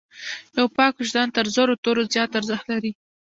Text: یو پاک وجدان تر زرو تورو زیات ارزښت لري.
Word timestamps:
یو 0.57 0.67
پاک 0.77 0.93
وجدان 1.01 1.27
تر 1.35 1.45
زرو 1.55 1.73
تورو 1.83 2.03
زیات 2.13 2.31
ارزښت 2.39 2.65
لري. 2.71 2.91